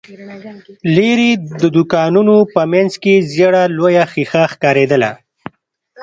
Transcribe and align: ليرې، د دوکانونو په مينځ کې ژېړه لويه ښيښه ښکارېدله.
ليرې، 0.95 1.31
د 1.59 1.61
دوکانونو 1.75 2.35
په 2.53 2.61
مينځ 2.71 2.93
کې 3.03 3.13
ژېړه 3.33 3.63
لويه 3.77 4.03
ښيښه 4.11 4.43
ښکارېدله. 4.51 5.11